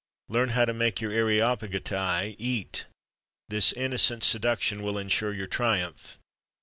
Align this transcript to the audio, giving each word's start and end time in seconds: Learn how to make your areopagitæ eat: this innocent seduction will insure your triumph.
Learn 0.29 0.49
how 0.49 0.65
to 0.65 0.73
make 0.73 0.99
your 0.99 1.11
areopagitæ 1.11 2.35
eat: 2.39 2.87
this 3.49 3.71
innocent 3.71 4.23
seduction 4.23 4.81
will 4.81 4.97
insure 4.97 5.31
your 5.31 5.45
triumph. 5.45 6.17